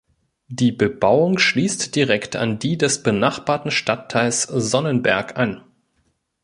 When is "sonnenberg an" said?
4.41-5.63